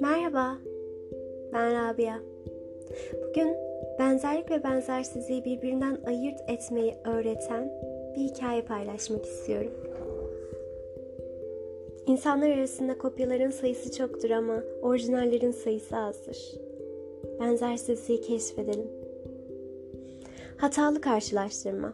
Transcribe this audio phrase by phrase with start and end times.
[0.00, 0.58] Merhaba,
[1.52, 2.18] ben Rabia.
[3.28, 3.56] Bugün
[3.98, 7.72] benzerlik ve benzersizliği birbirinden ayırt etmeyi öğreten
[8.16, 9.72] bir hikaye paylaşmak istiyorum.
[12.06, 16.52] İnsanlar arasında kopyaların sayısı çoktur ama orijinallerin sayısı azdır.
[17.40, 18.90] Benzersizliği keşfedelim.
[20.56, 21.92] Hatalı karşılaştırma.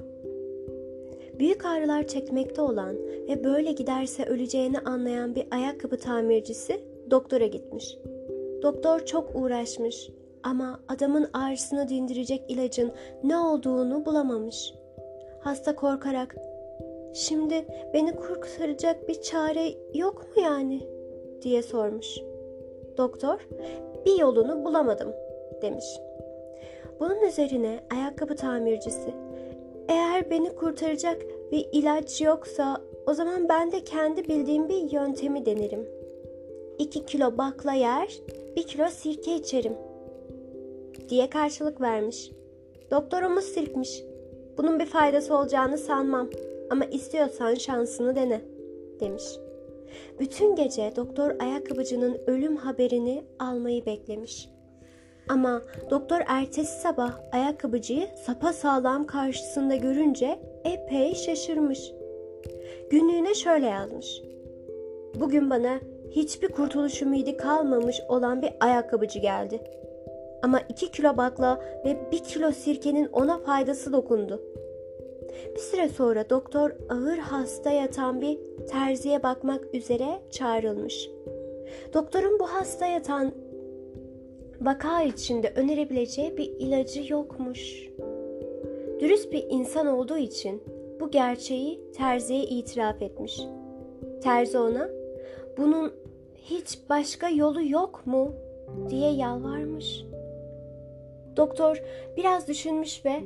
[1.38, 2.96] Büyük ağrılar çekmekte olan
[3.28, 7.98] ve böyle giderse öleceğini anlayan bir ayakkabı tamircisi doktora gitmiş.
[8.62, 10.10] Doktor çok uğraşmış
[10.42, 12.92] ama adamın ağrısını dindirecek ilacın
[13.24, 14.74] ne olduğunu bulamamış.
[15.40, 16.36] Hasta korkarak
[17.14, 20.80] "Şimdi beni kurtaracak bir çare yok mu yani?"
[21.42, 22.18] diye sormuş.
[22.96, 23.48] Doktor
[24.06, 25.12] "Bir yolunu bulamadım."
[25.62, 25.84] demiş.
[27.00, 29.27] Bunun üzerine ayakkabı tamircisi
[29.88, 35.88] eğer beni kurtaracak bir ilaç yoksa o zaman ben de kendi bildiğim bir yöntemi denerim.
[36.78, 38.20] 2 kilo bakla yer,
[38.56, 39.72] 1 kilo sirke içerim
[41.08, 42.30] diye karşılık vermiş.
[42.90, 44.02] Doktorumuz sirkmiş.
[44.58, 46.30] Bunun bir faydası olacağını sanmam
[46.70, 48.40] ama istiyorsan şansını dene
[49.00, 49.24] demiş.
[50.20, 54.48] Bütün gece doktor ayakkabıcının ölüm haberini almayı beklemiş.
[55.28, 61.92] Ama doktor ertesi sabah ayakkabıcıyı sapa sağlam karşısında görünce epey şaşırmış.
[62.90, 64.22] Günlüğüne şöyle yazmış.
[65.20, 69.60] Bugün bana hiçbir kurtuluş ümidi kalmamış olan bir ayakkabıcı geldi.
[70.42, 74.42] Ama iki kilo bakla ve bir kilo sirkenin ona faydası dokundu.
[75.54, 81.10] Bir süre sonra doktor ağır hasta yatan bir terziye bakmak üzere çağrılmış.
[81.94, 83.32] Doktorun bu hasta yatan
[84.60, 87.88] vaka içinde önerebileceği bir ilacı yokmuş.
[89.00, 90.62] Dürüst bir insan olduğu için
[91.00, 93.40] bu gerçeği terziye itiraf etmiş.
[94.22, 94.88] Terzi ona
[95.56, 95.92] bunun
[96.34, 98.32] hiç başka yolu yok mu
[98.88, 100.04] diye yalvarmış.
[101.36, 101.82] Doktor
[102.16, 103.20] biraz düşünmüş ve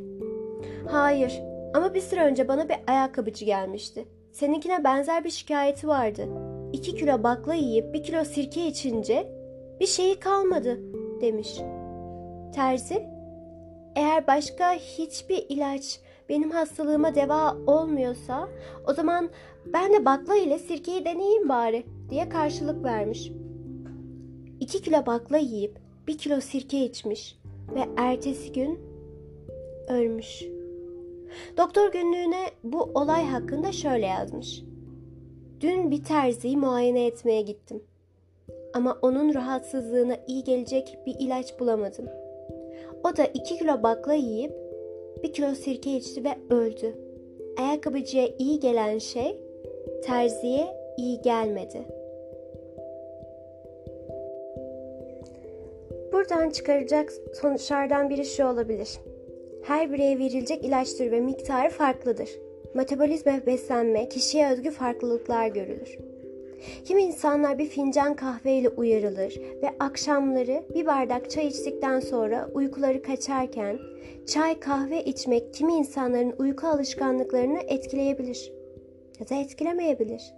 [0.88, 1.42] hayır
[1.74, 4.04] ama bir süre önce bana bir ayakkabıcı gelmişti.
[4.32, 6.28] Seninkine benzer bir şikayeti vardı.
[6.72, 9.32] İki kilo bakla yiyip bir kilo sirke içince
[9.80, 10.78] bir şeyi kalmadı
[11.22, 11.60] demiş.
[12.54, 13.06] Terzi,
[13.96, 18.48] eğer başka hiçbir ilaç benim hastalığıma deva olmuyorsa
[18.88, 19.30] o zaman
[19.66, 23.32] ben de bakla ile sirkeyi deneyeyim bari diye karşılık vermiş.
[24.60, 27.38] İki kilo bakla yiyip bir kilo sirke içmiş
[27.74, 28.80] ve ertesi gün
[29.88, 30.44] ölmüş.
[31.56, 34.62] Doktor günlüğüne bu olay hakkında şöyle yazmış.
[35.60, 37.82] Dün bir terziyi muayene etmeye gittim.
[38.74, 42.06] Ama onun rahatsızlığına iyi gelecek bir ilaç bulamadım.
[43.04, 44.52] O da iki kilo bakla yiyip
[45.22, 46.94] bir kilo sirke içti ve öldü.
[47.58, 49.42] Ayakkabıcıya iyi gelen şey
[50.04, 50.66] terziye
[50.98, 51.82] iyi gelmedi.
[56.12, 59.00] Buradan çıkaracak sonuçlardan biri şu olabilir.
[59.62, 62.28] Her bireye verilecek ilaç türü ve miktarı farklıdır.
[62.74, 65.98] Metabolizma ve beslenme kişiye özgü farklılıklar görülür.
[66.84, 73.78] Kimi insanlar bir fincan kahveyle uyarılır ve akşamları bir bardak çay içtikten sonra uykuları kaçarken
[74.26, 78.52] çay kahve içmek kimi insanların uyku alışkanlıklarını etkileyebilir
[79.20, 80.34] ya da etkilemeyebilir.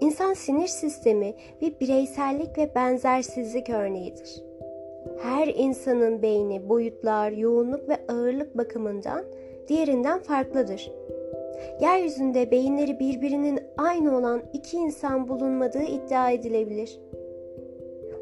[0.00, 4.42] İnsan sinir sistemi bir bireysellik ve benzersizlik örneğidir.
[5.22, 9.24] Her insanın beyni boyutlar, yoğunluk ve ağırlık bakımından
[9.68, 10.92] diğerinden farklıdır.
[11.80, 17.00] Yeryüzünde beyinleri birbirinin aynı olan iki insan bulunmadığı iddia edilebilir.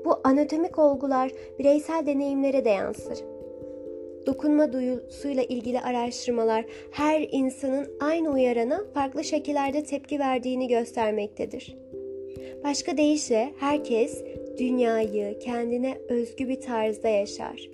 [0.05, 3.19] Bu anatomik olgular bireysel deneyimlere de yansır.
[4.27, 11.77] Dokunma duyusuyla ilgili araştırmalar her insanın aynı uyarana farklı şekillerde tepki verdiğini göstermektedir.
[12.65, 14.25] Başka deyişle herkes
[14.59, 17.71] dünyayı kendine özgü bir tarzda yaşar.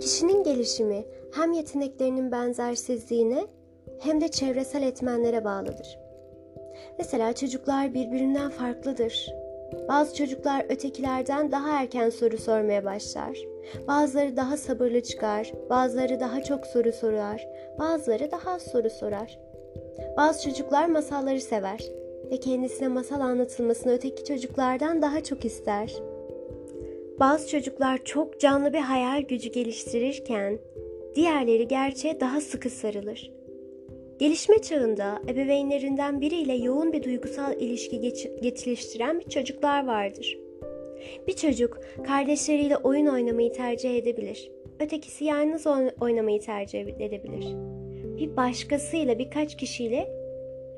[0.00, 1.04] Kişinin gelişimi
[1.36, 3.46] hem yeteneklerinin benzersizliğine
[4.00, 5.98] hem de çevresel etmenlere bağlıdır.
[6.98, 9.34] Mesela çocuklar birbirinden farklıdır.
[9.88, 13.38] Bazı çocuklar ötekilerden daha erken soru sormaya başlar.
[13.88, 17.48] Bazıları daha sabırlı çıkar, bazıları daha çok soru sorar,
[17.78, 19.38] bazıları daha az soru sorar.
[20.16, 21.80] Bazı çocuklar masalları sever
[22.30, 25.94] ve kendisine masal anlatılmasını öteki çocuklardan daha çok ister.
[27.20, 30.58] Bazı çocuklar çok canlı bir hayal gücü geliştirirken
[31.14, 33.32] diğerleri gerçeğe daha sıkı sarılır.
[34.18, 38.00] Gelişme çağında ebeveynlerinden biriyle yoğun bir duygusal ilişki
[38.40, 40.38] geliştiren bir çocuklar vardır.
[41.26, 44.50] Bir çocuk kardeşleriyle oyun oynamayı tercih edebilir.
[44.80, 45.66] ötekisi yalnız
[46.00, 47.46] oynamayı tercih edebilir.
[48.18, 50.08] Bir başkasıyla birkaç kişiyle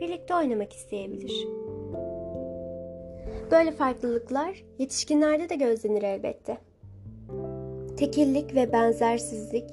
[0.01, 1.47] birlikte oynamak isteyebilir.
[3.51, 6.59] Böyle farklılıklar yetişkinlerde de gözlenir elbette.
[7.97, 9.65] Tekillik ve benzersizlik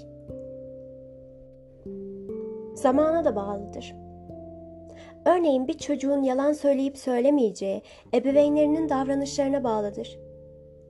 [2.84, 3.96] zamana da bağlıdır.
[5.26, 7.82] Örneğin bir çocuğun yalan söyleyip söylemeyeceği
[8.14, 10.20] ebeveynlerinin davranışlarına bağlıdır.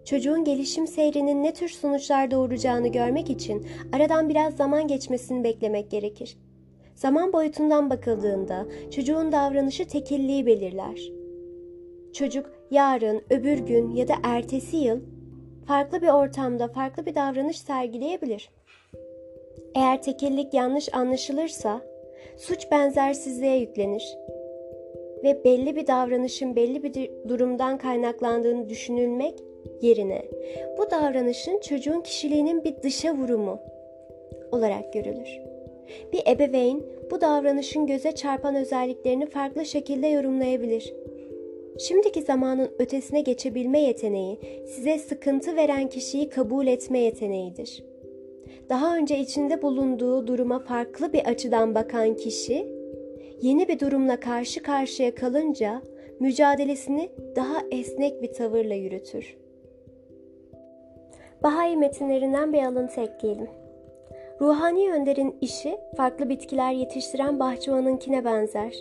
[0.06, 6.38] Çocuğun gelişim seyrinin ne tür sonuçlar doğuracağını görmek için aradan biraz zaman geçmesini beklemek gerekir.
[6.96, 11.00] Zaman boyutundan bakıldığında çocuğun davranışı tekilliği belirler.
[12.14, 15.00] Çocuk yarın, öbür gün ya da ertesi yıl
[15.68, 18.50] farklı bir ortamda farklı bir davranış sergileyebilir.
[19.76, 21.82] Eğer tekillik yanlış anlaşılırsa
[22.38, 24.18] suç benzersizliğe yüklenir
[25.24, 29.34] ve belli bir davranışın belli bir durumdan kaynaklandığını düşünülmek
[29.82, 30.26] yerine
[30.78, 33.60] bu davranışın çocuğun kişiliğinin bir dışa vurumu
[34.52, 35.40] olarak görülür.
[36.14, 40.94] Bir ebeveyn bu davranışın göze çarpan özelliklerini farklı şekilde yorumlayabilir.
[41.80, 47.93] Şimdiki zamanın ötesine geçebilme yeteneği size sıkıntı veren kişiyi kabul etme yeteneğidir.
[48.70, 52.68] Daha önce içinde bulunduğu duruma farklı bir açıdan bakan kişi
[53.42, 55.82] yeni bir durumla karşı karşıya kalınca
[56.20, 59.38] mücadelesini daha esnek bir tavırla yürütür.
[61.44, 63.50] Bahayi metinlerinden bir alıntı ekleyelim.
[64.42, 68.76] Ruhani önderin işi farklı bitkiler yetiştiren bahçıvanınkine benzer.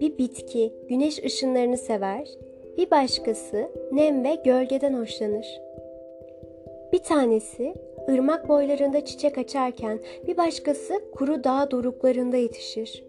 [0.00, 2.28] Bir bitki güneş ışınlarını sever,
[2.76, 5.60] bir başkası nem ve gölgeden hoşlanır.
[6.92, 7.74] Bir tanesi
[8.08, 13.04] ırmak boylarında çiçek açarken bir başkası kuru dağ doruklarında yetişir.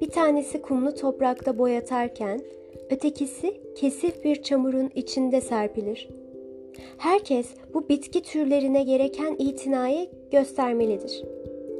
[0.00, 2.40] Bir tanesi kumlu toprakta boyatarken
[2.90, 6.08] ötekisi kesif bir çamurun içinde serpilir.
[6.98, 11.24] Herkes bu bitki türlerine gereken itinayı göstermelidir.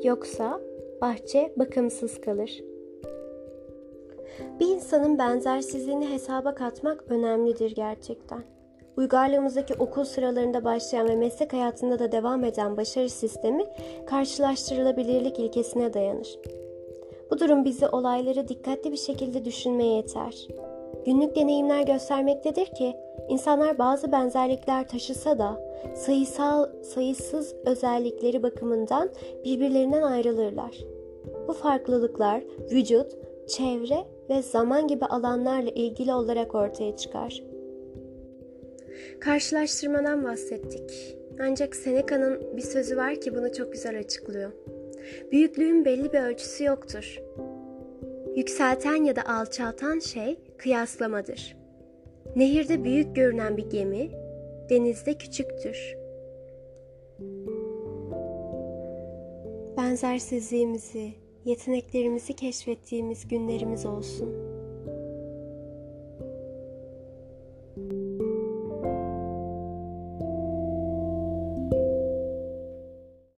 [0.05, 0.61] Yoksa
[1.01, 2.63] bahçe bakımsız kalır.
[4.61, 8.43] Bir insanın benzersizliğini hesaba katmak önemlidir gerçekten.
[9.01, 13.65] Uygarlığımızdaki okul sıralarında başlayan ve meslek hayatında da devam eden başarı sistemi
[14.07, 16.39] karşılaştırılabilirlik ilkesine dayanır.
[17.31, 20.47] Bu durum bizi olayları dikkatli bir şekilde düşünmeye yeter.
[21.07, 22.97] Günlük deneyimler göstermektedir ki
[23.29, 25.61] insanlar bazı benzerlikler taşısa da
[25.95, 29.11] sayısal sayısız özellikleri bakımından
[29.45, 30.79] birbirlerinden ayrılırlar.
[31.49, 32.43] Bu farklılıklar
[32.73, 33.13] vücut,
[33.49, 37.50] çevre ve zaman gibi alanlarla ilgili olarak ortaya çıkar.
[39.21, 41.17] Karşılaştırmadan bahsettik.
[41.41, 44.53] Ancak Seneca'nın bir sözü var ki bunu çok güzel açıklıyor.
[45.33, 47.19] Büyüklüğün belli bir ölçüsü yoktur.
[48.37, 51.57] Yükselten ya da alçaltan şey kıyaslamadır.
[52.37, 54.11] Nehirde büyük görünen bir gemi,
[54.71, 55.97] denizde küçüktür.
[59.77, 61.11] Benzersizliğimizi,
[61.45, 64.40] yeteneklerimizi keşfettiğimiz günlerimiz olsun.